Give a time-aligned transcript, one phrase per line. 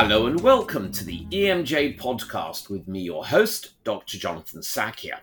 [0.00, 4.16] Hello and welcome to the EMJ podcast with me, your host, Dr.
[4.16, 5.18] Jonathan Sackier.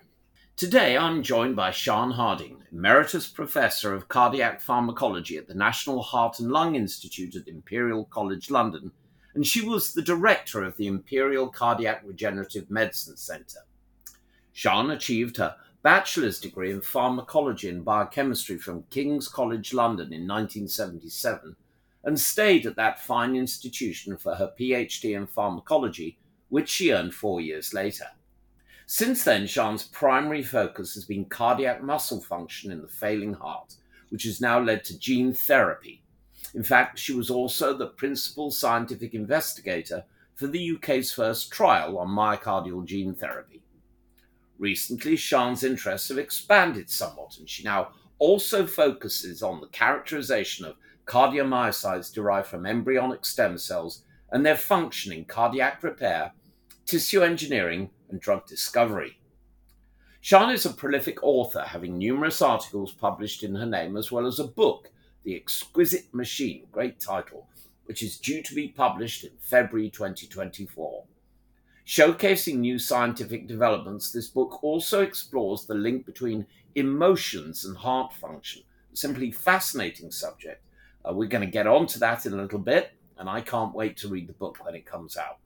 [0.58, 6.40] Today I'm joined by Sian Harding, Emeritus Professor of Cardiac Pharmacology at the National Heart
[6.40, 8.92] and Lung Institute at Imperial College London,
[9.34, 13.62] and she was the director of the Imperial Cardiac Regenerative Medicine Centre.
[14.52, 21.56] Sian achieved her bachelor's degree in pharmacology and biochemistry from King's College London in 1977
[22.06, 26.18] and stayed at that fine institution for her PhD in pharmacology,
[26.50, 28.06] which she earned four years later.
[28.86, 33.76] Since then, Sian's primary focus has been cardiac muscle function in the failing heart,
[34.10, 36.04] which has now led to gene therapy.
[36.54, 40.04] In fact, she was also the principal scientific investigator
[40.36, 43.64] for the UK's first trial on myocardial gene therapy.
[44.60, 50.76] Recently, Sian's interests have expanded somewhat, and she now also focuses on the characterization of
[51.06, 56.34] cardiomyocytes derived from embryonic stem cells and their function in cardiac repair,
[56.86, 59.20] tissue engineering, and drug discovery.
[60.22, 64.40] Sian is a prolific author, having numerous articles published in her name, as well as
[64.40, 64.90] a book,
[65.24, 67.48] The Exquisite Machine, great title,
[67.86, 71.04] which is due to be published in February 2024.
[71.86, 78.64] Showcasing new scientific developments, this book also explores the link between emotions and heart function,
[78.92, 80.65] a simply fascinating subject
[81.08, 83.76] uh, we're going to get on to that in a little bit, and I can't
[83.76, 85.38] wait to read the book when it comes out.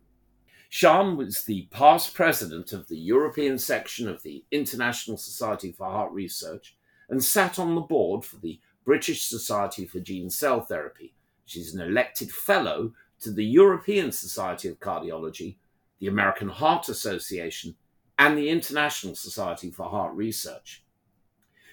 [0.69, 6.11] Sian was the past president of the European section of the International Society for Heart
[6.11, 6.77] Research
[7.09, 11.15] and sat on the board for the British Society for Gene Cell Therapy.
[11.45, 15.57] She's an elected fellow to the European Society of Cardiology,
[15.99, 17.75] the American Heart Association,
[18.19, 20.83] and the International Society for Heart Research.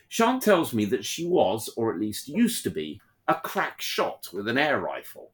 [0.09, 4.29] Sian tells me that she was, or at least used to be, a crack shot
[4.33, 5.33] with an air rifle.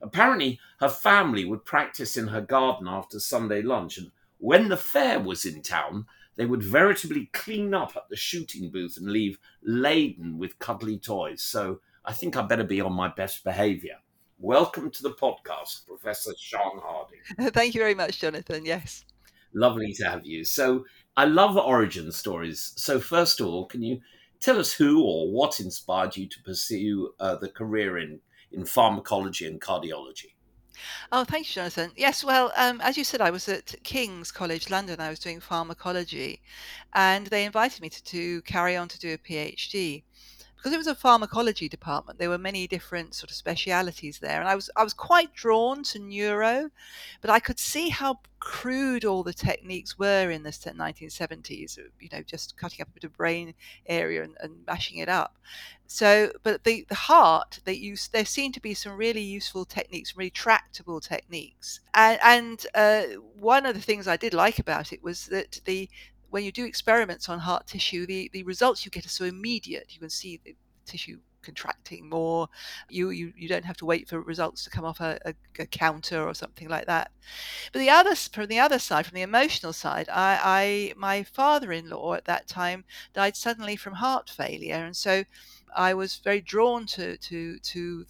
[0.00, 5.18] Apparently, her family would practice in her garden after Sunday lunch, and when the fair
[5.18, 10.38] was in town, they would veritably clean up at the shooting booth and leave laden
[10.38, 11.42] with cuddly toys.
[11.42, 13.96] So I think I better be on my best behavior.
[14.38, 17.20] Welcome to the podcast, Professor Sian Harding.
[17.52, 18.66] Thank you very much, Jonathan.
[18.66, 19.06] Yes.
[19.54, 20.44] Lovely to have you.
[20.44, 20.84] So
[21.16, 22.74] I love origin stories.
[22.76, 24.00] So, first of all, can you
[24.40, 28.20] tell us who or what inspired you to pursue uh, the career in,
[28.52, 30.32] in pharmacology and cardiology.
[31.10, 31.90] Oh, thank you, Jonathan.
[31.96, 35.00] Yes, well, um, as you said, I was at King's College London.
[35.00, 36.42] I was doing pharmacology,
[36.92, 40.02] and they invited me to, to carry on to do a PhD
[40.56, 44.48] because it was a pharmacology department, there were many different sort of specialities there, and
[44.48, 46.70] I was I was quite drawn to neuro,
[47.20, 51.78] but I could see how crude all the techniques were in the 1970s.
[52.00, 53.54] You know, just cutting up a bit of brain
[53.86, 55.36] area and, and mashing it up.
[55.86, 60.16] So, but the the heart they use there seemed to be some really useful techniques,
[60.16, 63.02] really tractable techniques, and and uh,
[63.38, 65.88] one of the things I did like about it was that the
[66.36, 69.86] when you do experiments on heart tissue, the, the results you get are so immediate.
[69.88, 70.54] You can see the
[70.84, 72.50] tissue contracting more.
[72.90, 75.64] You, you you don't have to wait for results to come off a, a, a,
[75.64, 77.10] counter or something like that.
[77.72, 82.12] But the other from the other side, from the emotional side, I, I my father-in-law
[82.12, 85.24] at that time died suddenly from heart failure, and so
[85.74, 88.04] I was very drawn to to to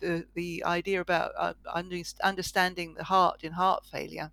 [0.00, 1.52] the the idea about uh,
[2.22, 4.32] understanding the heart in heart failure.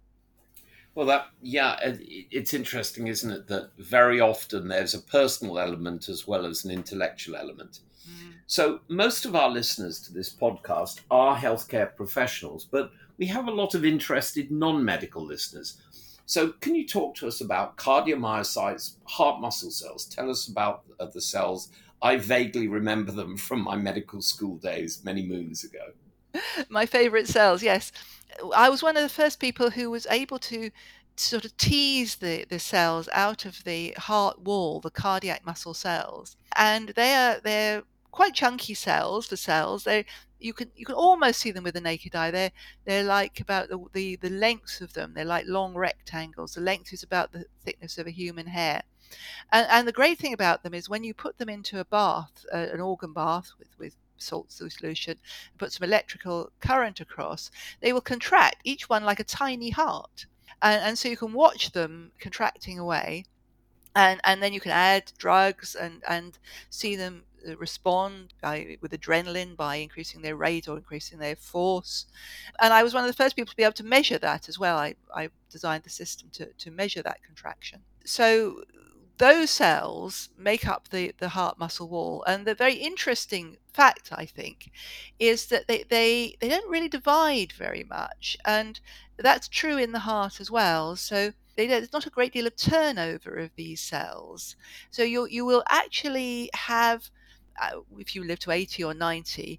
[0.95, 3.47] Well, that yeah, it's interesting, isn't it?
[3.47, 7.79] That very often there's a personal element as well as an intellectual element.
[8.07, 8.33] Mm.
[8.45, 13.51] So most of our listeners to this podcast are healthcare professionals, but we have a
[13.51, 15.77] lot of interested non-medical listeners.
[16.25, 20.05] So can you talk to us about cardiomyocytes, heart muscle cells?
[20.05, 21.69] Tell us about uh, the cells.
[22.01, 25.93] I vaguely remember them from my medical school days many moons ago.
[26.69, 27.91] my favorite cells, yes.
[28.55, 30.71] I was one of the first people who was able to
[31.15, 36.35] sort of tease the, the cells out of the heart wall, the cardiac muscle cells.
[36.55, 39.83] And they are they're quite chunky cells, the cells.
[39.83, 40.05] They
[40.39, 42.31] you can you can almost see them with the naked eye.
[42.31, 42.51] They're
[42.85, 45.13] they're like about the, the, the length of them.
[45.13, 46.53] They're like long rectangles.
[46.53, 48.81] The length is about the thickness of a human hair.
[49.51, 52.45] And, and the great thing about them is when you put them into a bath,
[52.51, 55.17] uh, an organ bath with, with salt solution,
[55.57, 60.25] put some electrical current across, they will contract, each one like a tiny heart.
[60.61, 63.25] And, and so you can watch them contracting away.
[63.95, 66.39] And, and then you can add drugs and, and
[66.69, 72.05] see them uh, respond by, with adrenaline by increasing their rate or increasing their force.
[72.59, 74.57] And I was one of the first people to be able to measure that as
[74.57, 74.77] well.
[74.77, 77.81] I, I designed the system to, to measure that contraction.
[78.03, 78.63] So
[79.23, 82.25] those cells make up the, the heart muscle wall.
[82.27, 84.69] And the very interesting fact, I think,
[85.17, 88.37] is that they, they, they don't really divide very much.
[88.43, 88.81] And
[89.15, 90.97] that's true in the heart as well.
[90.97, 94.57] So they, there's not a great deal of turnover of these cells.
[94.91, 97.09] So you, you will actually have,
[97.61, 99.57] uh, if you live to 80 or 90,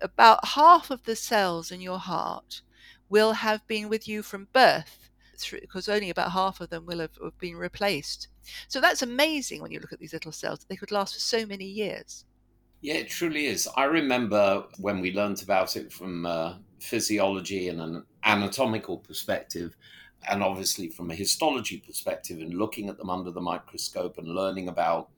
[0.00, 2.62] about half of the cells in your heart
[3.08, 5.10] will have been with you from birth
[5.50, 8.28] because only about half of them will have, have, been replaced.
[8.68, 10.64] So that's amazing when you look at these little cells.
[10.68, 12.24] They could last for so many years.
[12.80, 13.68] Yeah, it truly is.
[13.76, 19.76] I remember when we learnt about it from uh, physiology and an anatomical perspective,
[20.28, 24.68] and obviously from a histology perspective, and looking at them under the microscope and learning
[24.68, 25.10] about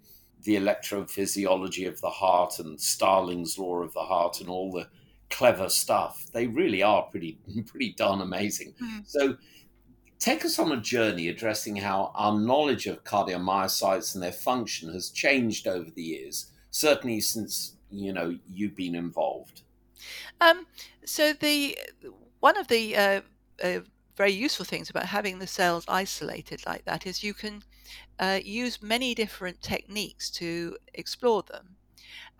[0.42, 4.86] the electrophysiology of the heart and Starling's law of the heart and all the
[5.30, 6.26] clever stuff.
[6.32, 8.74] They really are pretty pretty darn amazing.
[8.74, 8.98] Mm-hmm.
[9.06, 9.36] So
[10.24, 15.10] take us on a journey addressing how our knowledge of cardiomyocytes and their function has
[15.10, 19.60] changed over the years, certainly since you know you've been involved.
[20.40, 20.66] Um,
[21.04, 21.76] so the
[22.40, 23.20] one of the uh,
[23.62, 23.80] uh,
[24.16, 27.62] very useful things about having the cells isolated like that is you can
[28.18, 31.76] uh, use many different techniques to explore them.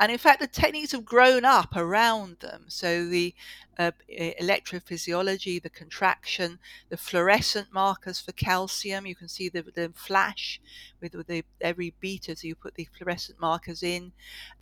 [0.00, 2.64] And in fact, the techniques have grown up around them.
[2.68, 3.34] So the
[3.78, 10.60] uh, electrophysiology, the contraction, the fluorescent markers for calcium, you can see the, the flash
[11.00, 14.12] with, with the, every beat as you put the fluorescent markers in.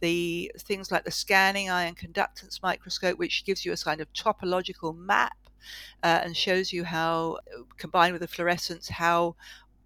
[0.01, 4.97] The things like the scanning ion conductance microscope, which gives you a kind of topological
[4.97, 5.37] map
[6.03, 9.37] uh, and shows you how, uh, combined with the fluorescence, how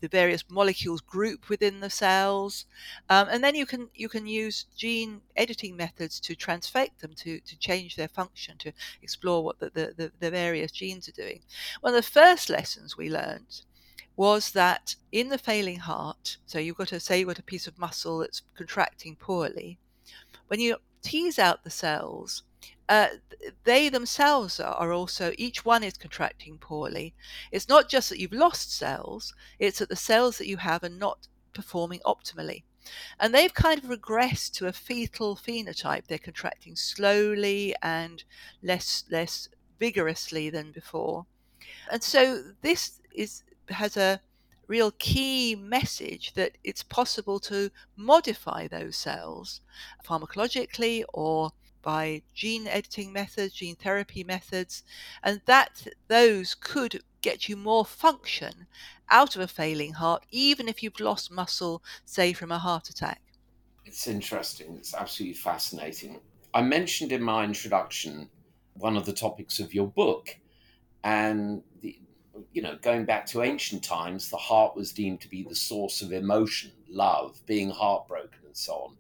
[0.00, 2.66] the various molecules group within the cells,
[3.08, 7.40] um, and then you can you can use gene editing methods to transfect them to
[7.40, 8.72] to change their function to
[9.02, 11.40] explore what the, the, the various genes are doing.
[11.80, 13.62] One of the first lessons we learned
[14.16, 17.66] was that in the failing heart, so you've got to say you've got a piece
[17.66, 19.78] of muscle that's contracting poorly,
[20.48, 22.42] when you tease out the cells,
[22.88, 23.08] uh,
[23.64, 27.14] they themselves are also each one is contracting poorly.
[27.52, 30.88] It's not just that you've lost cells; it's that the cells that you have are
[30.88, 32.62] not performing optimally,
[33.18, 36.06] and they've kind of regressed to a fetal phenotype.
[36.06, 38.24] They're contracting slowly and
[38.62, 39.48] less less
[39.78, 41.26] vigorously than before,
[41.90, 44.20] and so this is has a
[44.68, 49.60] real key message that it's possible to modify those cells
[50.04, 51.52] pharmacologically or
[51.86, 54.82] by gene editing methods, gene therapy methods,
[55.22, 58.66] and that those could get you more function
[59.08, 63.22] out of a failing heart, even if you've lost muscle, say from a heart attack.
[63.84, 64.74] It's interesting.
[64.78, 66.18] It's absolutely fascinating.
[66.52, 68.30] I mentioned in my introduction
[68.74, 70.36] one of the topics of your book,
[71.04, 72.00] and the,
[72.52, 76.02] you know, going back to ancient times, the heart was deemed to be the source
[76.02, 78.96] of emotion, love, being heartbroken, and so on.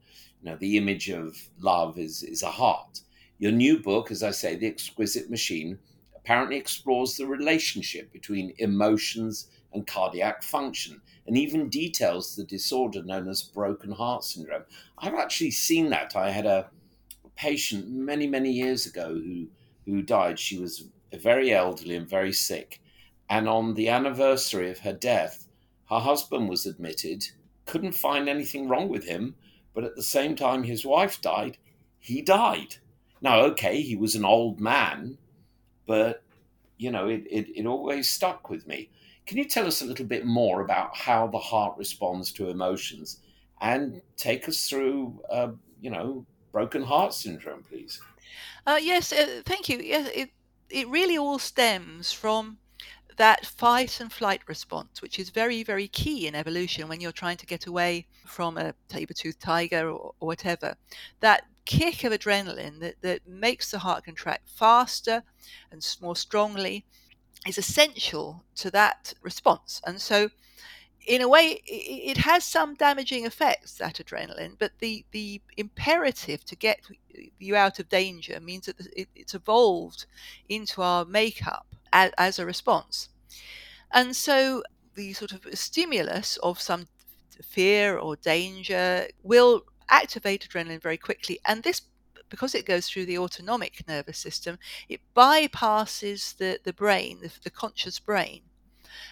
[0.54, 3.00] The image of love is, is a heart.
[3.38, 5.78] Your new book, as I say, The Exquisite Machine,
[6.14, 13.28] apparently explores the relationship between emotions and cardiac function and even details the disorder known
[13.28, 14.64] as broken heart syndrome.
[14.98, 16.14] I've actually seen that.
[16.16, 16.70] I had a
[17.36, 19.46] patient many, many years ago who,
[19.84, 20.38] who died.
[20.38, 22.80] She was very elderly and very sick.
[23.28, 25.48] And on the anniversary of her death,
[25.90, 27.28] her husband was admitted,
[27.66, 29.34] couldn't find anything wrong with him,
[29.76, 31.58] but at the same time his wife died,
[31.98, 32.76] he died.
[33.20, 35.18] Now, okay, he was an old man,
[35.86, 36.22] but
[36.78, 38.88] you know, it, it, it always stuck with me.
[39.26, 43.18] Can you tell us a little bit more about how the heart responds to emotions
[43.60, 45.48] and take us through, uh,
[45.80, 48.00] you know, broken heart syndrome, please?
[48.66, 49.78] Uh, yes, uh, thank you.
[49.78, 50.30] Yes, it,
[50.70, 52.56] it really all stems from
[53.16, 57.38] that fight and flight response, which is very, very key in evolution when you're trying
[57.38, 60.76] to get away from a saber-toothed tiger or, or whatever,
[61.20, 65.22] that kick of adrenaline that, that makes the heart contract faster
[65.70, 66.84] and more strongly
[67.46, 69.80] is essential to that response.
[69.86, 70.30] And so,
[71.06, 76.56] in a way, it, has some damaging effects, that adrenaline, but the, the imperative to
[76.56, 76.80] get
[77.38, 78.76] you out of danger means that
[79.14, 80.06] it's evolved
[80.48, 83.08] into our makeup as, as a response.
[83.92, 84.62] And so
[84.94, 86.86] the sort of stimulus of some
[87.42, 91.38] fear or danger will activate adrenaline very quickly.
[91.46, 91.82] And this,
[92.28, 97.50] because it goes through the autonomic nervous system, it bypasses the, the brain, the, the
[97.50, 98.42] conscious brain.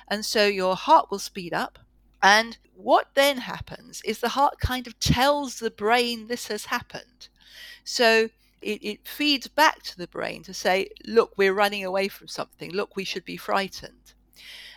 [0.09, 1.79] And so your heart will speed up.
[2.23, 7.29] And what then happens is the heart kind of tells the brain this has happened.
[7.85, 8.29] So
[8.65, 12.73] it, it feeds back to the brain to say, look, we're running away from something.
[12.73, 14.15] Look, we should be frightened.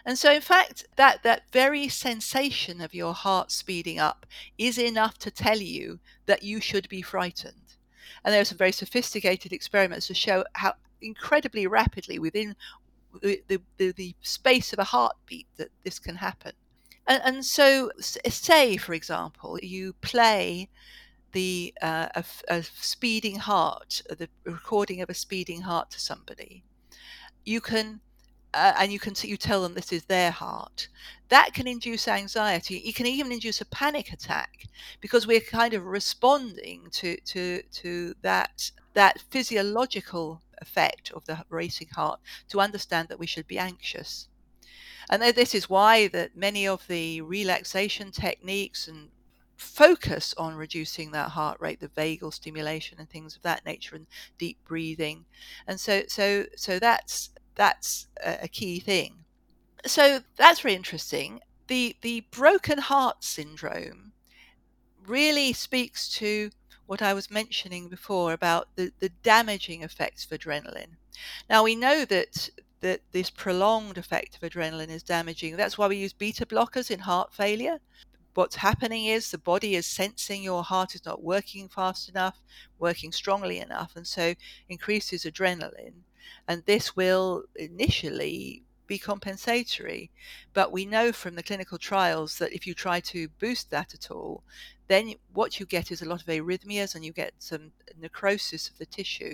[0.06, 4.25] And so, in fact, that, that very sensation of your heart speeding up
[4.58, 7.75] is enough to tell you that you should be frightened.
[8.24, 12.56] And there are some very sophisticated experiments to show how incredibly rapidly within
[13.22, 16.51] the, the, the, space of a heartbeat that this can happen.
[17.08, 20.70] And, and so, say, for example, you play
[21.31, 26.63] the uh, a, a, speeding heart, the recording of a speeding heart to somebody,
[27.46, 28.00] you can
[28.53, 30.88] uh, and you can you tell them this is their heart.
[31.29, 32.77] That can induce anxiety.
[32.77, 34.65] It can even induce a panic attack
[35.01, 41.89] because we're kind of responding to to to that that physiological effect of the racing
[41.89, 42.19] heart
[42.50, 44.27] to understand that we should be anxious.
[45.10, 49.10] And this is why that many of the relaxation techniques and
[49.57, 54.05] focus on reducing that heart rate the vagal stimulation and things of that nature and
[54.37, 55.25] deep breathing
[55.65, 59.25] and so so so that's that's a key thing.
[59.85, 61.41] So that's very interesting.
[61.67, 64.13] The the broken heart syndrome
[65.05, 66.51] really speaks to
[66.85, 70.95] what I was mentioning before about the, the damaging effects of adrenaline.
[71.49, 72.49] Now we know that
[72.79, 75.57] that this prolonged effect of adrenaline is damaging.
[75.57, 77.79] That's why we use beta blockers in heart failure
[78.38, 82.39] what's happening is the body is sensing your heart is not working fast enough,
[82.77, 84.36] working strongly enough, and so
[84.70, 86.03] increases adrenaline.
[86.48, 90.12] And this will initially be compensatory.
[90.53, 94.12] But we know from the clinical trials that if you try to boost that at
[94.12, 94.44] all,
[94.88, 98.77] then what you get is a lot of arrhythmias and you get some necrosis of
[98.77, 99.34] the tissue.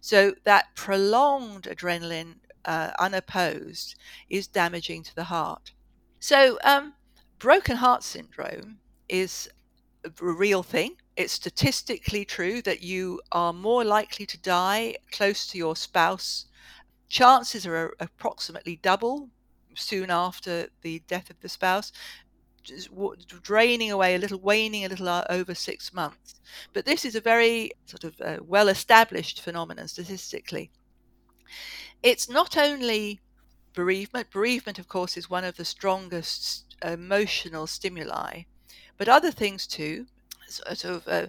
[0.00, 3.96] So that prolonged adrenaline uh, unopposed
[4.30, 5.72] is damaging to the heart.
[6.20, 6.94] So um,
[7.40, 8.78] broken heart syndrome
[9.08, 9.48] is
[10.04, 10.96] a real thing.
[11.16, 16.46] It's statistically true that you are more likely to die close to your spouse.
[17.08, 19.30] Chances are approximately double
[19.74, 21.92] soon after the death of the spouse,
[23.42, 26.40] draining away a little, waning a little uh, over six months.
[26.74, 30.70] But this is a very sort of uh, well established phenomenon statistically.
[32.02, 33.20] It's not only
[33.72, 38.42] bereavement, bereavement, of course, is one of the strongest emotional stimuli,
[38.96, 40.06] but other things too,
[40.48, 41.26] sort of uh,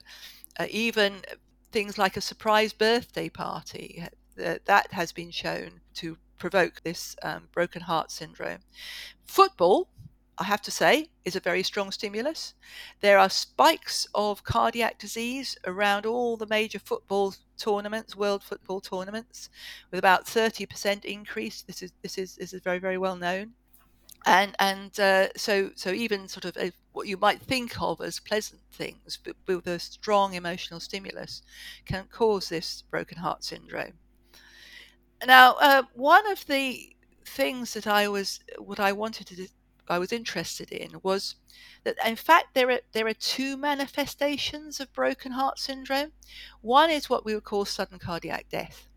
[0.60, 1.22] uh, even
[1.72, 4.06] things like a surprise birthday party.
[4.42, 8.60] Uh, that has been shown to provoke this um, broken heart syndrome.
[9.26, 9.88] Football,
[10.38, 12.56] I have to say, is a very strong stimulus.
[13.02, 19.50] There are spikes of cardiac disease around all the major football tournaments, world football tournaments,
[19.92, 21.62] with about 30% increase.
[21.62, 23.54] This is this is this is very very well known
[24.26, 28.02] and and uh, so so even sort of a, uh, what you might think of
[28.02, 31.42] as pleasant things, but with a strong emotional stimulus,
[31.86, 33.94] can cause this broken heart syndrome.
[35.26, 39.48] Now, uh, one of the things that I was what I wanted to
[39.88, 41.36] I was interested in was
[41.84, 46.12] that in fact there are there are two manifestations of broken heart syndrome.
[46.62, 48.88] One is what we would call sudden cardiac death.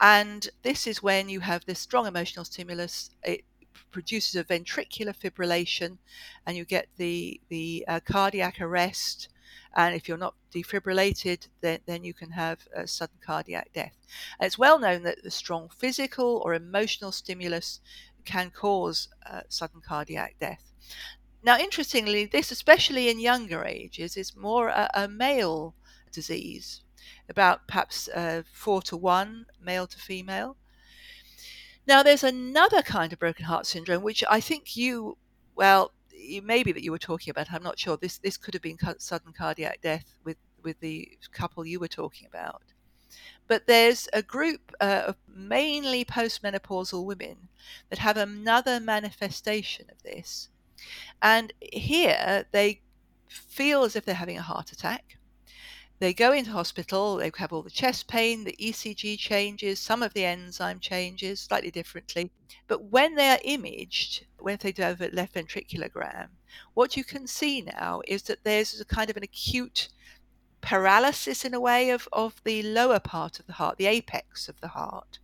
[0.00, 3.10] And this is when you have this strong emotional stimulus.
[3.22, 3.44] It
[3.92, 5.98] produces a ventricular fibrillation
[6.46, 9.28] and you get the, the uh, cardiac arrest.
[9.76, 13.96] And if you're not defibrillated, then, then you can have a sudden cardiac death.
[14.38, 17.80] And it's well known that the strong physical or emotional stimulus
[18.24, 20.72] can cause uh, sudden cardiac death.
[21.42, 25.74] Now, interestingly, this, especially in younger ages, is more a, a male
[26.12, 26.82] disease,
[27.28, 30.56] about perhaps uh, four to one, male to female.
[31.86, 35.18] Now, there's another kind of broken heart syndrome, which I think you,
[35.56, 37.52] well, it may be that you were talking about.
[37.52, 37.96] I'm not sure.
[37.96, 42.26] This this could have been sudden cardiac death with with the couple you were talking
[42.28, 42.62] about.
[43.48, 47.48] But there's a group uh, of mainly postmenopausal women
[47.90, 50.48] that have another manifestation of this,
[51.20, 52.82] and here they
[53.28, 55.18] feel as if they're having a heart attack
[56.02, 60.12] they go into hospital, they have all the chest pain, the ECG changes, some of
[60.14, 62.28] the enzyme changes slightly differently.
[62.66, 66.30] But when they are imaged, when they do a left ventriculogram,
[66.74, 69.90] what you can see now is that there's a kind of an acute
[70.60, 74.60] paralysis in a way of, of the lower part of the heart, the apex of
[74.60, 75.20] the heart.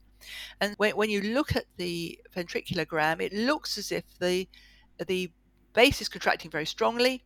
[0.61, 4.47] And when, when you look at the ventriculogram, it looks as if the
[5.07, 5.33] the
[5.75, 7.23] base is contracting very strongly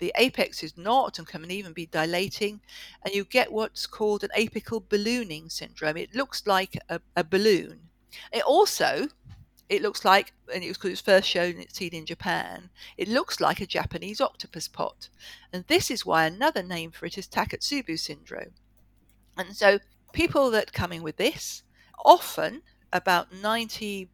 [0.00, 2.60] the apex is not and can even be dilating,
[3.04, 5.96] and you get what's called an apical ballooning syndrome.
[5.96, 7.78] It looks like a, a balloon.
[8.32, 9.08] It also
[9.70, 13.40] it looks like, and it was it was first shown seen in Japan, it looks
[13.40, 15.08] like a Japanese octopus pot.
[15.52, 18.54] And this is why another name for it is Takotsubo syndrome.
[19.36, 19.78] And so
[20.12, 21.62] people that come in with this
[22.04, 24.08] often about 97%,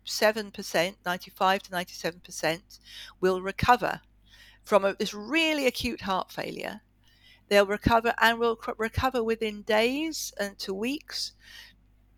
[1.06, 2.78] 95 to 97%
[3.22, 4.02] will recover
[4.66, 6.82] from a, this really acute heart failure.
[7.48, 11.32] They'll recover and will recover within days and to weeks.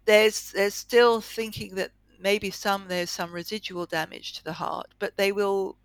[0.07, 5.17] There's there's still thinking that maybe some there's some residual damage to the heart, but
[5.17, 5.77] they will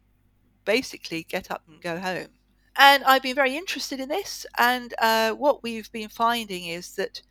[0.63, 2.29] basically get up and go home.
[2.77, 7.22] And I've been very interested in this, and uh, what we've been finding is that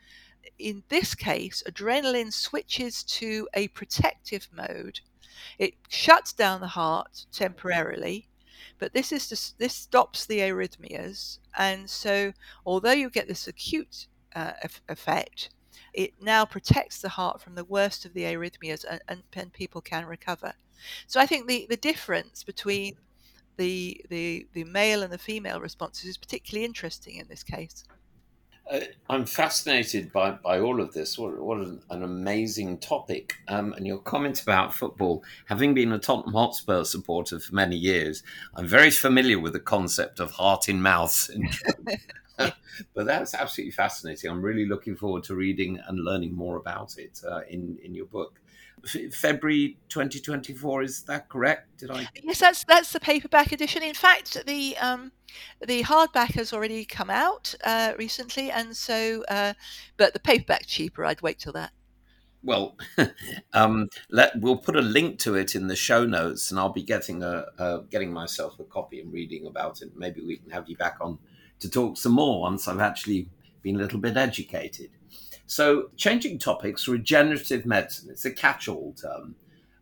[0.58, 5.00] in this case, adrenaline switches to a protective mode.
[5.58, 8.28] It shuts down the heart temporarily,
[8.78, 11.38] but this is just, this stops the arrhythmias.
[11.56, 12.32] And so,
[12.64, 14.52] although you get this acute uh,
[14.88, 15.50] effect,
[15.92, 19.80] it now protects the heart from the worst of the arrhythmias, and, and, and people
[19.80, 20.52] can recover.
[21.06, 22.96] So I think the, the difference between
[23.56, 27.84] the, the the male and the female responses is particularly interesting in this case.
[28.72, 31.18] Uh, I'm fascinated by, by all of this.
[31.18, 33.34] What, what an, an amazing topic.
[33.48, 38.22] Um, and your comment about football, having been a Tottenham Hotspur supporter for many years,
[38.54, 41.30] I'm very familiar with the concept of heart in mouth
[42.94, 44.30] but that's absolutely fascinating.
[44.30, 48.06] I'm really looking forward to reading and learning more about it uh, in, in your
[48.06, 48.40] book.
[49.12, 50.82] February 2024.
[50.82, 51.78] Is that correct?
[51.78, 52.08] Did I?
[52.22, 53.82] Yes, that's that's the paperback edition.
[53.82, 55.12] In fact, the um,
[55.66, 59.54] the hardback has already come out uh, recently, and so uh,
[59.96, 61.04] but the paperback cheaper.
[61.04, 61.72] I'd wait till that.
[62.44, 62.76] Well,
[63.52, 66.82] um, let we'll put a link to it in the show notes, and I'll be
[66.82, 69.92] getting a, a getting myself a copy and reading about it.
[69.96, 71.18] Maybe we can have you back on
[71.60, 73.28] to talk some more once I've actually
[73.62, 74.90] been a little bit educated.
[75.52, 79.34] So, changing topics, regenerative medicine, it's a catch all term.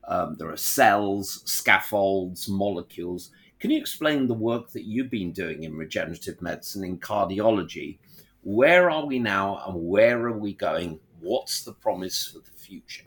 [0.02, 3.30] Um, there are cells, scaffolds, molecules.
[3.60, 7.98] Can you explain the work that you've been doing in regenerative medicine in cardiology?
[8.42, 10.98] Where are we now and where are we going?
[11.20, 13.06] What's the promise for the future?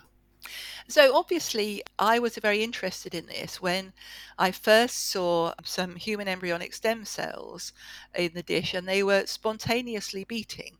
[0.88, 3.91] So, obviously, I was very interested in this when
[4.39, 7.74] I first saw some human embryonic stem cells
[8.15, 10.77] in the dish and they were spontaneously beating.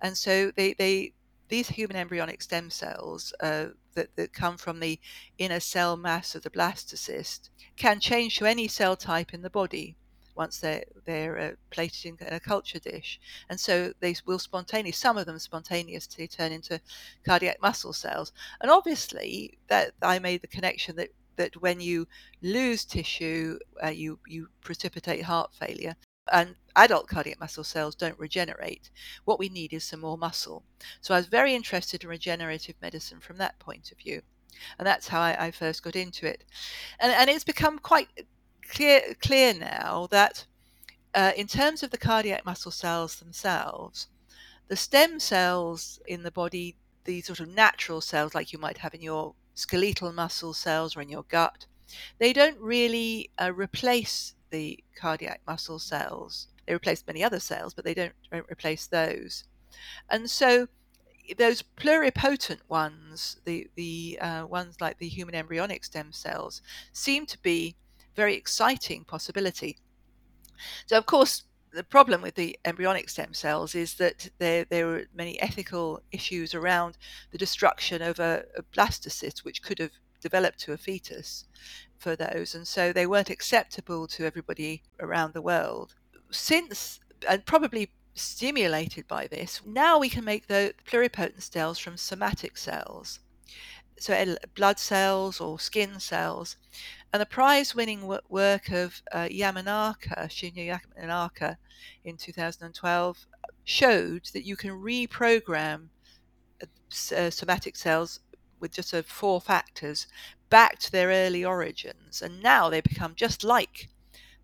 [0.00, 1.12] And so they, they
[1.48, 5.00] these human embryonic stem cells uh, that, that come from the
[5.38, 9.96] inner cell mass of the blastocyst can change to any cell type in the body
[10.34, 13.18] once they're they're uh, plated in, in, a culture dish,
[13.50, 14.92] and so they will spontaneously.
[14.92, 16.80] Some of them spontaneously turn into
[17.26, 22.06] cardiac muscle cells, and obviously that I made the connection that that when you
[22.40, 25.96] lose tissue, uh, you you precipitate heart failure
[26.32, 28.90] and adult cardiac muscle cells don't regenerate.
[29.24, 30.62] What we need is some more muscle.
[31.00, 34.22] So I was very interested in regenerative medicine from that point of view.
[34.78, 36.44] And that's how I, I first got into it.
[37.00, 38.08] And, and it's become quite
[38.68, 40.46] clear, clear now that
[41.14, 44.08] uh, in terms of the cardiac muscle cells themselves,
[44.68, 48.94] the stem cells in the body, the sort of natural cells like you might have
[48.94, 51.66] in your skeletal muscle cells or in your gut,
[52.18, 56.48] they don't really uh, replace the cardiac muscle cells.
[56.66, 59.44] They replace many other cells, but they don't, don't replace those.
[60.10, 60.68] And so
[61.36, 67.38] those pluripotent ones, the the uh, ones like the human embryonic stem cells, seem to
[67.42, 67.76] be
[68.16, 69.78] very exciting possibility.
[70.86, 75.02] So of course, the problem with the embryonic stem cells is that there there are
[75.14, 76.96] many ethical issues around
[77.30, 81.44] the destruction of a, a blastocyst, which could have developed to a fetus,
[81.98, 85.94] for those, and so they weren't acceptable to everybody around the world.
[86.30, 92.56] Since, and probably stimulated by this, now we can make the pluripotent cells from somatic
[92.56, 93.20] cells,
[93.98, 96.56] so blood cells or skin cells.
[97.12, 101.56] And the prize winning work of uh, Yamanaka, Shinya Yamanaka,
[102.04, 103.26] in 2012
[103.64, 105.88] showed that you can reprogram
[106.62, 108.20] uh, uh somatic cells
[108.60, 110.06] with just uh, four factors
[110.50, 112.22] back to their early origins.
[112.22, 113.88] And now they become just like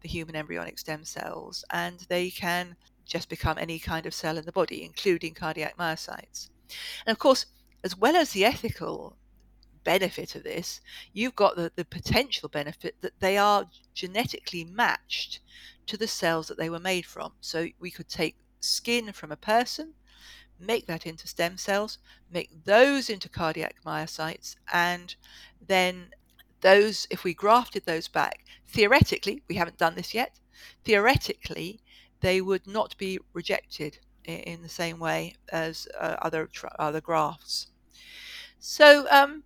[0.01, 4.45] the human embryonic stem cells, and they can just become any kind of cell in
[4.45, 6.51] the body, including cardiac myocytes.
[7.07, 7.47] And of course,
[7.83, 9.17] as well as the ethical
[9.85, 10.81] benefit of this,
[11.13, 15.41] you've got the, the potential benefit that they are genetically matched
[15.87, 17.33] to the cells that they were made from.
[17.41, 19.93] So we could take skin from a person
[20.59, 21.99] make that into stem cells,
[22.31, 25.15] make those into cardiac myocytes, and
[25.67, 26.11] then
[26.61, 30.39] those, if we grafted those back, theoretically, we haven't done this yet,
[30.85, 31.81] theoretically,
[32.21, 37.67] they would not be rejected in, the same way as uh, other other grafts.
[38.59, 39.43] So um,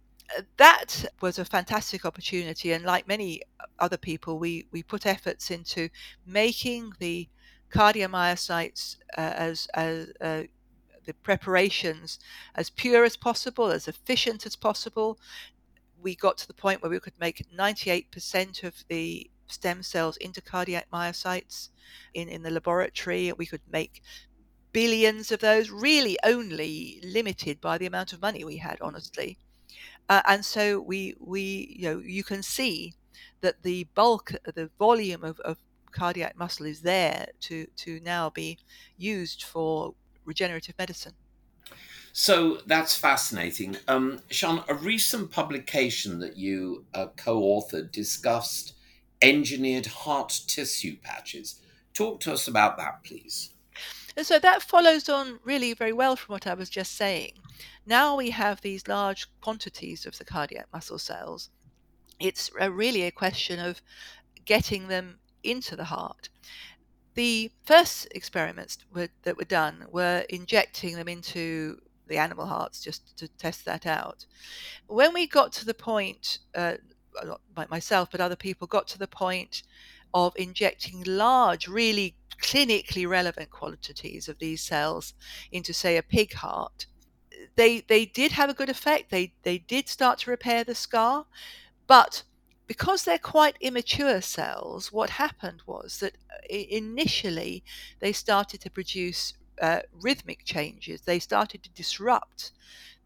[0.56, 3.42] that was a fantastic opportunity, and like many
[3.78, 5.88] other people, we we put efforts into
[6.24, 7.28] making the
[7.72, 10.42] cardiomyocytes uh, as as uh,
[11.08, 12.18] the preparations
[12.54, 15.18] as pure as possible, as efficient as possible.
[16.00, 20.42] We got to the point where we could make 98% of the stem cells into
[20.42, 21.70] cardiac myocytes
[22.12, 23.32] in, in the laboratory.
[23.32, 24.02] We could make
[24.72, 29.38] billions of those, really only limited by the amount of money we had, honestly.
[30.10, 32.94] Uh, and so we we you know you can see
[33.40, 35.56] that the bulk, the volume of, of
[35.90, 38.58] cardiac muscle is there to to now be
[38.96, 39.94] used for
[40.28, 41.14] regenerative medicine.
[42.12, 43.76] So that's fascinating.
[43.86, 48.74] Um, Sian, a recent publication that you uh, co authored discussed
[49.20, 51.60] engineered heart tissue patches.
[51.94, 53.50] Talk to us about that, please.
[54.16, 57.32] And so that follows on really very well from what I was just saying.
[57.86, 61.50] Now we have these large quantities of the cardiac muscle cells.
[62.18, 63.80] It's a really a question of
[64.44, 66.28] getting them into the heart.
[67.18, 73.18] The first experiments were, that were done were injecting them into the animal hearts just
[73.18, 74.24] to test that out.
[74.86, 76.74] When we got to the point, uh,
[77.24, 79.64] not myself, but other people got to the point
[80.14, 85.14] of injecting large, really clinically relevant quantities of these cells
[85.50, 86.86] into, say, a pig heart,
[87.56, 89.10] they they did have a good effect.
[89.10, 91.26] They they did start to repair the scar,
[91.88, 92.22] but
[92.68, 97.64] because they're quite immature cells, what happened was that uh, initially
[97.98, 101.00] they started to produce uh, rhythmic changes.
[101.00, 102.52] They started to disrupt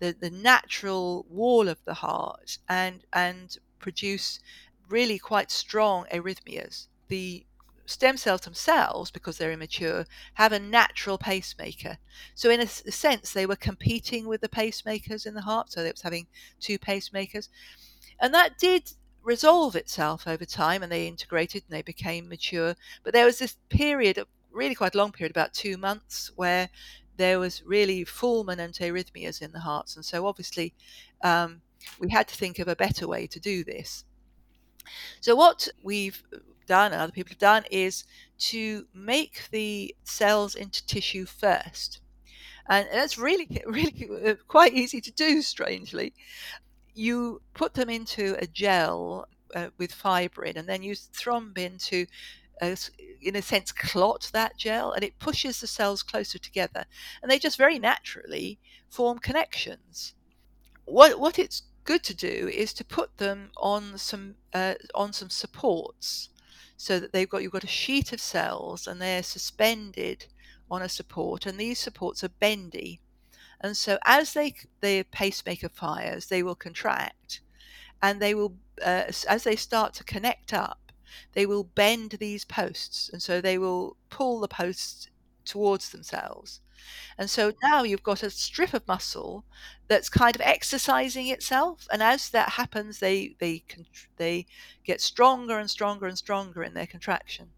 [0.01, 4.41] the, the natural wall of the heart and and produce
[4.89, 6.89] really quite strong arrhythmias.
[7.07, 7.47] The
[7.87, 11.99] stem cells themselves, because they're immature, have a natural pacemaker.
[12.35, 15.71] So, in a, sense, they were competing with the pacemakers in the heart.
[15.73, 16.27] So, it was having
[16.61, 17.49] two pacemakers.
[18.21, 22.75] And that did resolve itself over time and they integrated and they became mature.
[23.03, 26.69] But there was this period, really quite a long period, about two months, where
[27.17, 29.97] there was really fulminant arrhythmias in the hearts.
[29.97, 30.75] And so, obviously,
[31.23, 31.61] um,
[31.99, 34.05] we had to think of a better way to do this.
[35.21, 36.23] So, what we've
[36.67, 38.05] done and other people have done is
[38.39, 42.01] to make the cells into tissue first.
[42.69, 46.15] And that's really, really uh, quite easy to do, strangely.
[46.95, 52.07] You put them into a gel uh, with fibrin and then use thrombin to,
[53.21, 56.85] in a sense, clot that gel and it pushes the cells closer together.
[57.23, 60.15] And they just very naturally form connections.
[60.85, 65.31] What, what it's good to do is to put them on some uh, on some
[65.31, 66.29] supports
[66.77, 70.27] so that they've got you've got a sheet of cells and they're suspended
[70.71, 73.01] on a support and these supports are bendy
[73.63, 77.41] and so as they the pacemaker fires they will contract
[78.03, 80.93] and they will uh, as they start to connect up
[81.33, 85.09] they will bend these posts and so they will pull the posts
[85.45, 86.61] towards themselves
[87.19, 89.45] and so now you've got a strip of muscle
[89.89, 91.87] that's kind of exercising itself.
[91.93, 93.65] And as that happens, they they
[94.17, 94.47] they
[94.85, 97.53] get stronger and stronger and stronger in their contraction.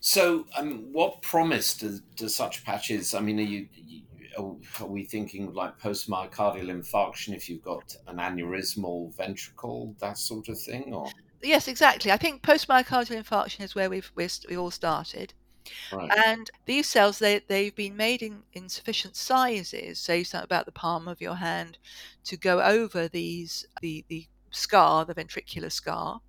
[0.00, 3.14] So, um, what promise do, do such patches?
[3.14, 3.68] I mean, are you,
[4.38, 10.48] are we thinking like post myocardial infarction if you've got an aneurysmal ventricle, that sort
[10.48, 11.10] of thing, or?
[11.42, 12.12] Yes, exactly.
[12.12, 15.34] I think post myocardial infarction is where we've we we all started.
[15.92, 16.10] Right.
[16.26, 20.72] And these cells, they, they've been made in, in sufficient sizes, say something about the
[20.72, 21.78] palm of your hand,
[22.24, 26.20] to go over these the, the scar, the ventricular scar.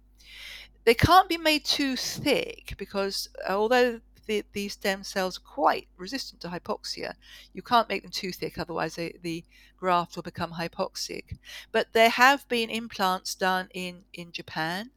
[0.85, 6.49] They can't be made too thick because although the, these stem cells quite resistant to
[6.49, 7.13] hypoxia,
[7.53, 9.43] you can't make them too thick, otherwise they, the
[9.77, 11.37] graft will become hypoxic.
[11.71, 14.91] But there have been implants done in, in Japan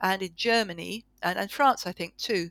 [0.00, 2.50] and in Germany and, and France, I think, too,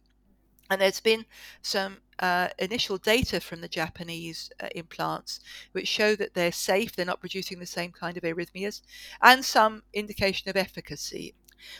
[0.69, 1.25] and there's been
[1.61, 5.39] some uh, initial data from the Japanese uh, implants
[5.71, 8.81] which show that they're safe, they're not producing the same kind of arrhythmias,
[9.21, 11.35] and some indication of efficacy.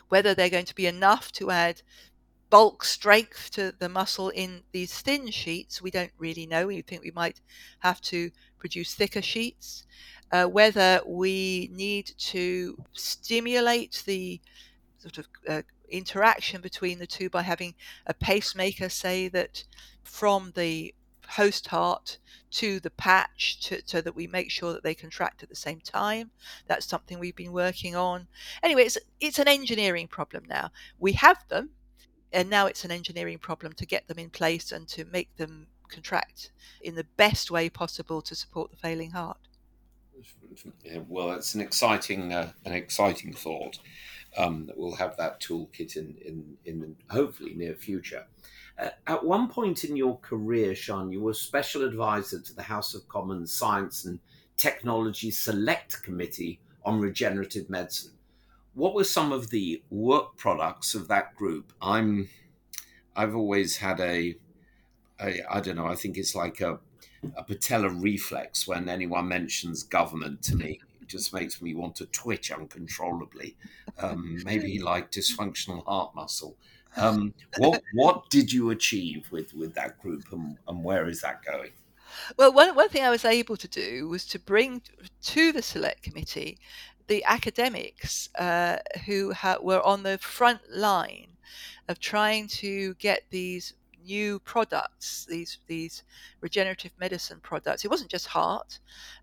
[0.10, 1.82] Whether they're going to be enough to add
[2.54, 6.68] bulk strength to the muscle in these thin sheets, we don't really know.
[6.68, 7.42] We think we might
[7.80, 9.88] have to produce thicker sheets.
[10.32, 14.40] Uh, whether we need to stimulate the
[15.00, 17.74] sort of uh, interaction between the two by having
[18.06, 19.64] a pacemaker say that
[20.04, 20.94] from the
[21.30, 22.20] host heart
[22.52, 25.80] to the patch to, so that we make sure that they contract at the same
[25.80, 26.30] time.
[26.68, 28.28] That's something we've been working on.
[28.62, 30.70] Anyway, it's, it's an engineering problem now.
[31.00, 31.72] We have them,
[32.34, 35.68] and now it's an engineering problem to get them in place and to make them
[35.88, 39.38] contract in the best way possible to support the failing heart.
[41.08, 43.80] Well, it's an exciting, uh, an exciting thought
[44.38, 48.26] um, that we'll have that toolkit in, in, in the hopefully near future.
[48.80, 52.96] Uh, at one point in your career, Sian, you were special advisor to the House
[52.96, 54.20] of Commons Science and
[54.58, 58.14] Technology Select Committee on Regenerative Medicine.
[58.74, 61.74] What were some of the work products of that group?
[61.82, 62.30] I'm,
[63.16, 64.36] I've always had a,
[65.20, 65.88] a I don't know.
[65.88, 66.80] I think it's like a,
[67.36, 70.82] a patella reflex when anyone mentions government to me.
[71.02, 73.56] It just makes me want to twitch uncontrollably.
[74.00, 76.58] Um, maybe like dysfunctional heart muscle.
[76.96, 81.44] Um, what what did you achieve with with that group, and, and where is that
[81.44, 81.72] going?
[82.38, 84.82] Well, one, one thing I was able to do was to bring
[85.24, 86.60] to the select committee
[87.08, 91.28] the academics uh, who ha- were on the front line
[91.90, 93.74] of trying to get these
[94.06, 96.04] new products, these these
[96.42, 97.86] regenerative medicine products.
[97.86, 98.80] It wasn't just heart.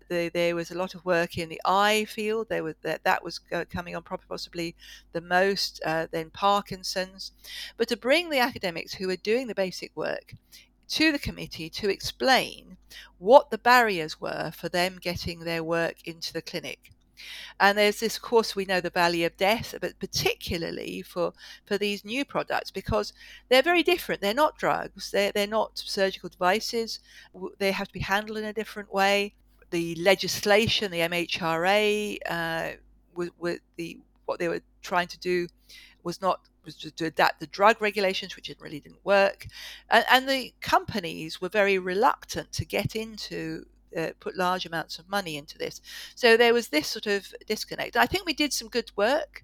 [0.09, 2.49] The, there was a lot of work in the eye field.
[2.49, 3.39] There was that that was
[3.69, 4.75] coming on probably possibly
[5.13, 5.81] the most.
[5.85, 7.31] Uh, then Parkinson's,
[7.77, 10.35] but to bring the academics who were doing the basic work
[10.89, 12.77] to the committee to explain
[13.17, 16.91] what the barriers were for them getting their work into the clinic.
[17.59, 21.33] And there's this, of course, we know the valley of death, but particularly for,
[21.65, 23.13] for these new products because
[23.49, 24.21] they're very different.
[24.21, 26.99] They're not drugs, they're, they're not surgical devices,
[27.59, 29.33] they have to be handled in a different way.
[29.69, 32.71] The legislation, the MHRA, uh,
[33.15, 35.47] with, the what they were trying to do
[36.03, 39.47] was not was to adapt the drug regulations, which really didn't work,
[39.89, 43.65] and, and the companies were very reluctant to get into
[43.97, 45.81] uh, put large amounts of money into this.
[46.15, 47.95] So there was this sort of disconnect.
[47.97, 49.43] I think we did some good work.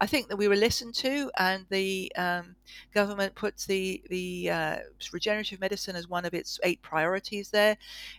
[0.00, 2.56] I think that we were listened to, and the um,
[2.92, 4.76] government puts the the uh,
[5.12, 7.50] regenerative medicine as one of its eight priorities.
[7.50, 7.76] There,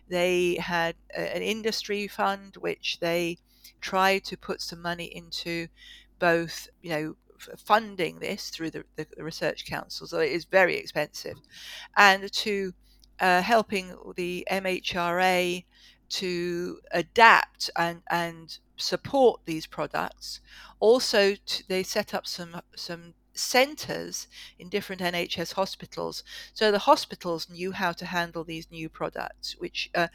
[0.09, 3.37] they had a, an industry fund which they
[3.81, 5.67] tried to put some money into,
[6.19, 7.15] both you know
[7.57, 11.37] funding this through the, the, research council, so it is very expensive,
[11.97, 12.73] and to
[13.19, 15.63] uh, helping the MHRA
[16.09, 20.41] to adapt and, and support these products.
[20.79, 24.27] Also, to, they set up some some centers
[24.59, 26.23] in different NHS hospitals,
[26.53, 30.09] so the hospitals knew how to handle these new products, which uh,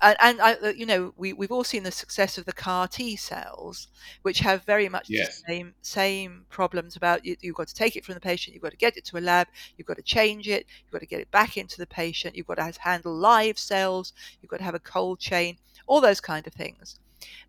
[0.00, 2.88] and, and I, uh, you know, we, we've all seen the success of the CAR
[2.88, 3.88] T cells,
[4.22, 5.42] which have very much yes.
[5.42, 8.62] the same same problems about you, you've got to take it from the patient, you've
[8.62, 11.06] got to get it to a lab, you've got to change it, you've got to
[11.06, 14.64] get it back into the patient, you've got to handle live cells, you've got to
[14.64, 16.98] have a cold chain, all those kind of things,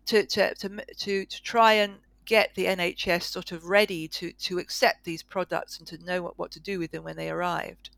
[0.06, 4.58] to to to to, to try and get the NHS sort of ready to to
[4.58, 7.90] accept these products and to know what, what to do with them when they arrived.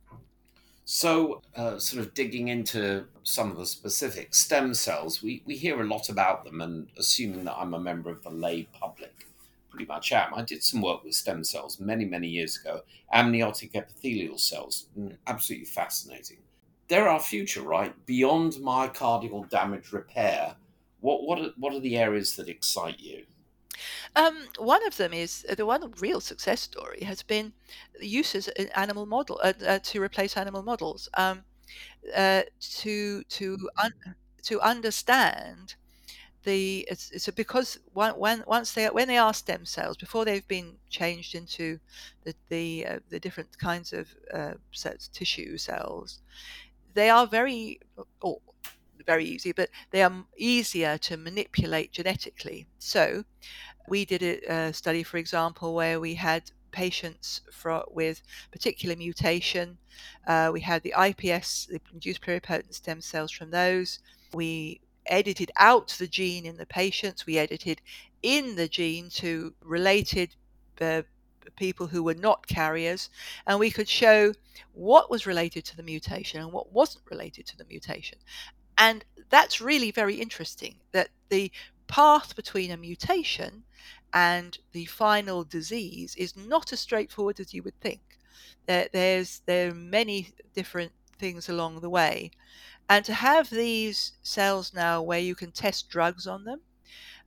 [0.91, 5.83] So, uh, sort of digging into some of the specific stem cells, we, we hear
[5.83, 9.27] a lot about them, and assuming that I'm a member of the lay public,
[9.69, 10.33] pretty much am.
[10.33, 15.15] I did some work with stem cells many, many years ago, amniotic epithelial cells, mm,
[15.27, 16.39] absolutely fascinating.
[16.89, 17.95] They're our future, right?
[18.07, 20.57] Beyond myocardial damage repair,
[21.01, 23.27] what, what, are, what are the areas that excite you?
[24.17, 27.53] Um, one of them is uh, the one real success story has been
[28.01, 31.45] uses animal model uh, uh, to replace animal models um,
[32.15, 34.15] uh, to to un-
[34.45, 35.77] to understand
[36.45, 40.49] the it's, it's because when, when once they when they are stem cells before they've
[40.49, 41.79] been changed into
[42.25, 44.55] the the, uh, the different kinds of uh,
[45.13, 46.21] tissue cells
[46.95, 47.81] they are very
[48.21, 48.41] or
[49.07, 53.25] very easy but they are easier to manipulate genetically so
[53.89, 59.79] we did a, a study, for example, where we had patients for, with particular mutation.
[60.27, 64.01] Uh, we had the IPS, the induced pluripotent stem cells from those.
[64.35, 67.27] We edited out the gene in the patients.
[67.27, 67.81] We edited
[68.23, 70.35] in the gene to related
[70.81, 71.03] uh,
[71.57, 73.09] people who were not carriers,
[73.47, 74.33] and we could show
[74.75, 78.19] what was related to the mutation and what wasn't related to the mutation.
[78.79, 81.51] And that's really very interesting that the
[81.87, 83.65] path between a mutation
[84.13, 88.01] and the final disease is not as straightforward as you would think.
[88.67, 92.31] There, there's there are many different things along the way,
[92.89, 96.61] and to have these cells now where you can test drugs on them,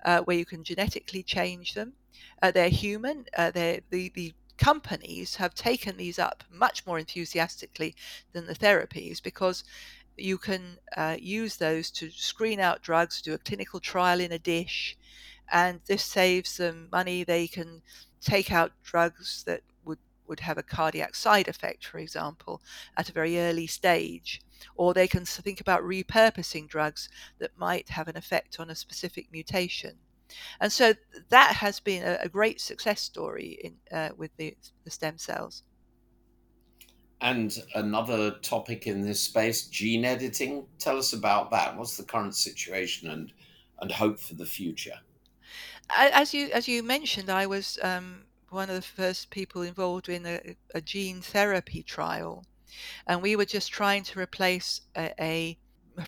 [0.05, 1.93] uh, where you can genetically change them,
[2.41, 3.25] uh, they're human.
[3.37, 7.95] Uh, they're, the the companies have taken these up much more enthusiastically
[8.33, 9.63] than the therapies because
[10.17, 14.39] you can uh, use those to screen out drugs, do a clinical trial in a
[14.39, 14.97] dish,
[15.51, 17.23] and this saves them money.
[17.23, 17.81] They can
[18.21, 19.97] take out drugs that would,
[20.27, 22.61] would have a cardiac side effect, for example,
[22.95, 24.41] at a very early stage.
[24.75, 29.27] Or they can think about repurposing drugs that might have an effect on a specific
[29.31, 29.95] mutation.
[30.59, 30.93] And so
[31.29, 35.63] that has been a, a great success story in, uh, with the, the stem cells.
[37.21, 40.65] And another topic in this space, gene editing.
[40.79, 41.77] Tell us about that.
[41.77, 43.31] What's the current situation and
[43.79, 44.99] and hope for the future?
[45.95, 50.25] As you as you mentioned, I was um, one of the first people involved in
[50.25, 52.45] a, a, gene therapy trial,
[53.07, 55.57] and we were just trying to replace a, a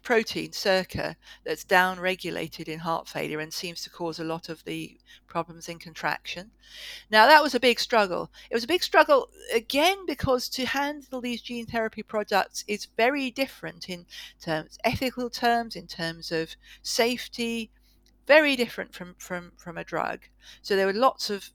[0.02, 4.64] protein SERCA that's down regulated in heart failure and seems to cause a lot of
[4.64, 6.52] the problems in contraction.
[7.10, 8.32] Now, that was a big struggle.
[8.50, 13.30] It was a big struggle again because to handle these gene therapy products is very
[13.32, 14.06] different in
[14.42, 17.72] terms, ethical terms, in terms of safety,
[18.26, 20.22] very different from, from, from a drug.
[20.62, 21.50] So there were lots of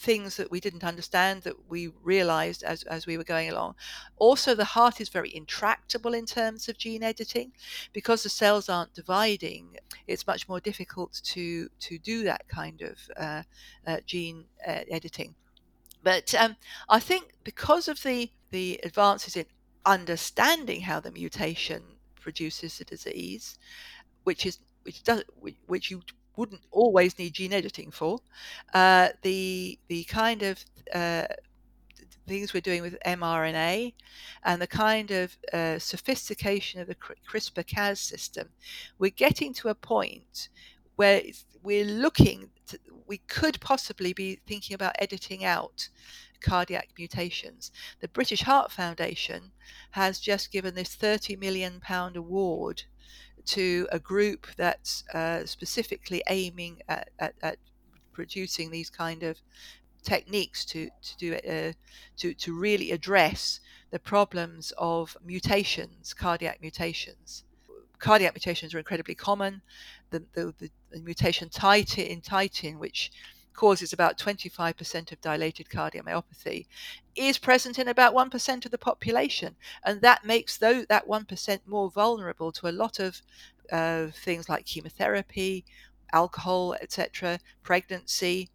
[0.00, 3.74] things that we didn't understand that we realized as, as we were going along.
[4.16, 7.52] Also, the heart is very intractable in terms of gene editing
[7.92, 9.76] because the cells aren't dividing.
[10.06, 13.42] It's much more difficult to to do that kind of uh,
[13.86, 15.34] uh, gene uh, editing.
[16.02, 16.56] But um,
[16.88, 19.44] I think because of the the advances in
[19.84, 21.82] understanding how the mutation
[22.20, 23.58] produces the disease,
[24.24, 25.22] which is which does
[25.66, 26.00] which you
[26.36, 28.18] wouldn't always need gene editing for.
[28.72, 30.64] Uh, the the kind of
[30.94, 31.26] uh,
[32.26, 33.92] things we're doing with mRNA
[34.44, 38.48] and the kind of uh, sophistication of the CRISPR-Cas system,
[38.98, 40.48] we're getting to a point
[40.96, 41.22] where
[41.62, 42.50] we're looking.
[42.68, 45.88] To, we could possibly be thinking about editing out
[46.40, 47.72] cardiac mutations.
[48.00, 49.50] The British Heart Foundation
[49.90, 52.84] has just given this 30 million pound award
[53.46, 57.58] to a group that's uh, specifically aiming at, at, at,
[58.12, 59.38] producing these kind of
[60.02, 61.72] techniques to to do uh,
[62.16, 67.44] to to really address the problems of mutations, cardiac mutations.
[67.98, 69.62] Cardiac mutations are incredibly common.
[70.10, 73.10] The the, the, the mutation titin in titin, which
[73.54, 76.66] causes about 25% of dilated cardiomyopathy,
[77.20, 79.56] is present in about 1% of the population.
[79.84, 83.20] And that makes those, that 1% more vulnerable to a lot of
[83.70, 85.64] uh, things like chemotherapy,
[86.12, 88.48] alcohol, etc., pregnancy,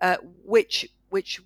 [0.00, 1.40] uh, which, which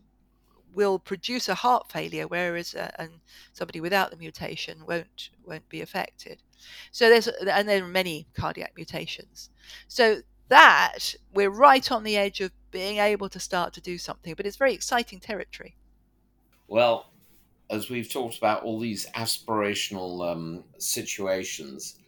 [0.74, 3.10] will produce a heart failure, whereas uh, and
[3.52, 6.42] somebody without the mutation won't won't be affected.
[6.92, 9.48] So there's and there are many cardiac mutations.
[9.88, 14.34] So that we're right on the edge of being able to start to do something,
[14.34, 15.76] but it's very exciting territory.
[16.68, 17.12] Well,
[17.70, 21.98] as we've talked about all these aspirational um, situations,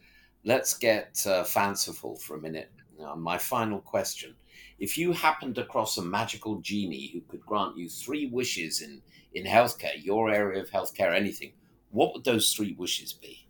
[0.43, 2.71] let's get uh, fanciful for a minute.
[2.97, 4.35] Now, my final question
[4.79, 9.01] if you happened across a magical genie who could grant you three wishes in,
[9.33, 11.51] in healthcare, your area of healthcare, anything,
[11.91, 13.45] what would those three wishes be?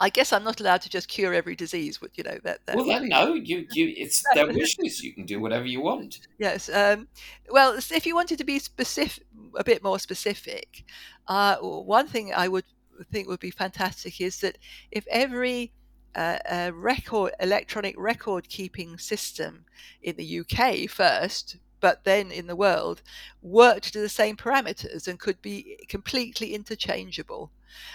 [0.00, 1.98] I guess I'm not allowed to just cure every disease.
[1.98, 2.66] But you know that.
[2.66, 5.02] that well, then no, you you it's their wishes.
[5.02, 6.20] You can do whatever you want.
[6.38, 6.68] Yes.
[6.68, 7.08] Um,
[7.50, 9.24] well, if you wanted to be specific,
[9.56, 10.84] a bit more specific,
[11.28, 12.64] uh, one thing I would
[13.10, 14.58] think would be fantastic is that
[14.90, 15.72] if every
[16.14, 19.64] uh, record electronic record keeping system
[20.02, 23.02] in the UK first but then in the world
[23.42, 27.50] worked to the same parameters and could be completely interchangeable.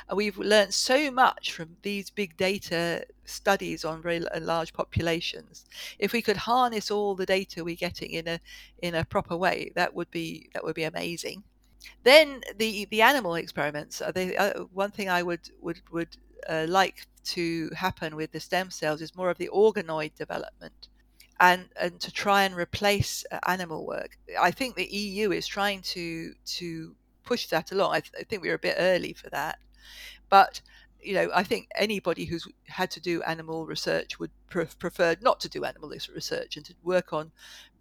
[0.09, 5.65] And we've learned so much from these big data studies on very large populations.
[5.99, 8.39] If we could harness all the data we're getting in a
[8.81, 11.43] in a proper way, that would be that would be amazing.
[12.03, 14.01] Then the the animal experiments.
[14.01, 16.17] Are uh, one thing I would would would
[16.49, 20.89] uh, like to happen with the stem cells is more of the organoid development
[21.39, 24.17] and and to try and replace uh, animal work.
[24.39, 27.91] I think the EU is trying to to push that along.
[27.93, 29.59] I, th- I think we're a bit early for that,
[30.29, 30.61] but
[31.01, 35.39] you know, I think anybody who's had to do animal research would pre- prefer not
[35.41, 37.31] to do animal research and to work on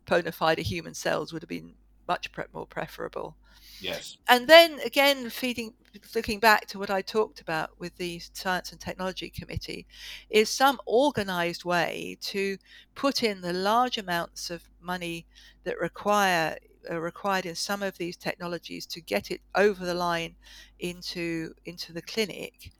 [0.06, 1.74] bona fide human cells would have been
[2.06, 3.36] much pre- more preferable.
[3.80, 4.16] Yes.
[4.28, 5.74] And then again, feeding,
[6.14, 9.86] looking back to what I talked about with the Science and Technology Committee,
[10.30, 12.58] is some organized way to
[12.94, 15.26] put in the large amounts of money
[15.64, 16.56] that require
[16.88, 20.36] are required in some of these technologies to get it over the line
[20.78, 22.70] into into the clinic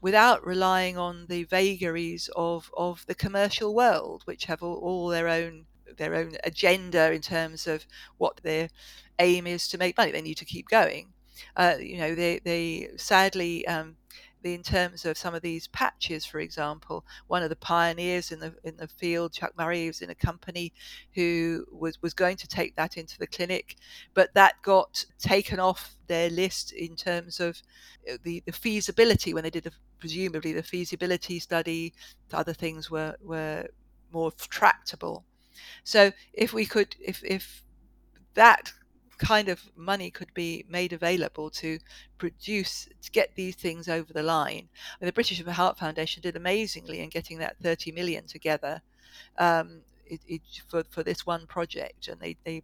[0.00, 5.28] without relying on the vagaries of, of the commercial world, which have all, all their
[5.28, 5.64] own
[5.96, 7.86] their own agenda in terms of
[8.18, 8.68] what their
[9.18, 10.10] aim is to make money.
[10.10, 11.11] They need to keep going.
[11.56, 13.96] Uh, you know, they, they sadly, um,
[14.44, 18.52] in terms of some of these patches, for example, one of the pioneers in the
[18.64, 20.72] in the field, Chuck Murray, was in a company
[21.14, 23.76] who was was going to take that into the clinic,
[24.14, 27.62] but that got taken off their list in terms of
[28.10, 31.92] uh, the, the feasibility when they did the, presumably the feasibility study.
[32.28, 33.68] The Other things were were
[34.12, 35.24] more tractable.
[35.84, 37.62] So if we could, if if
[38.34, 38.72] that
[39.22, 41.78] kind of money could be made available to
[42.18, 44.68] produce to get these things over the line.
[45.00, 48.82] And the British Heart Foundation did amazingly in getting that 30 million together
[49.38, 52.62] um, it, it, for for this one project, and they they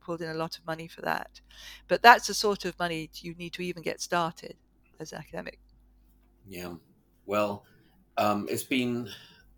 [0.00, 1.40] pulled in a lot of money for that.
[1.88, 4.54] But that's the sort of money you need to even get started
[5.00, 5.58] as an academic.
[6.48, 6.74] Yeah,
[7.26, 7.64] well,
[8.16, 9.08] um, it's been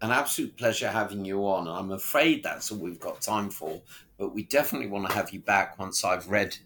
[0.00, 1.66] an absolute pleasure having you on.
[1.66, 3.80] I'm afraid that's all we've got time for,
[4.16, 6.56] but we definitely want to have you back once I've read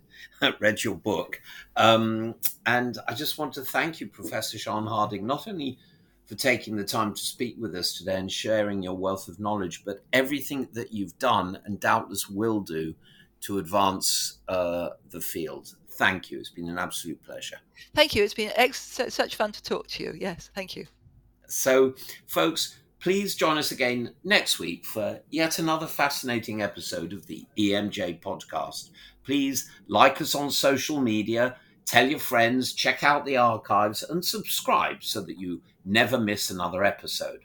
[0.61, 1.41] read your book.
[1.77, 2.35] Um,
[2.67, 5.79] and I just want to thank you, Professor Sian Harding, not only
[6.27, 9.85] for taking the time to speak with us today and sharing your wealth of knowledge,
[9.85, 12.95] but everything that you've done and doubtless will do
[13.41, 15.75] to advance uh, the field.
[15.91, 16.39] Thank you.
[16.39, 17.59] It's been an absolute pleasure.
[17.95, 18.25] Thank you.
[18.25, 20.15] It's been ex- such fun to talk to you.
[20.19, 20.87] Yes, thank you.
[21.49, 21.95] So,
[22.27, 28.21] folks, please join us again next week for yet another fascinating episode of the EMJ
[28.21, 28.91] podcast.
[29.25, 35.03] Please like us on social media, tell your friends, check out the archives, and subscribe
[35.03, 37.41] so that you never miss another episode.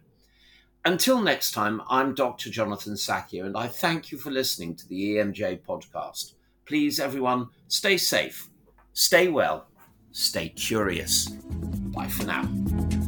[0.85, 2.51] Until next time, I'm Dr.
[2.51, 6.33] Jonathan Sackier, and I thank you for listening to the EMJ podcast.
[6.65, 8.47] Please, everyone, stay safe,
[8.93, 9.65] stay well,
[10.11, 11.29] stay curious.
[11.29, 13.06] Bye for now.